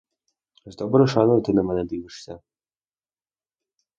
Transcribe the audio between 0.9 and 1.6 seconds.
шаною ти